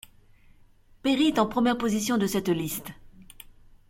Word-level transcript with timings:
Perry 1.03 1.27
est 1.27 1.37
en 1.37 1.45
première 1.45 1.77
position 1.77 2.17
de 2.17 2.25
cette 2.25 2.49
liste. 2.49 2.91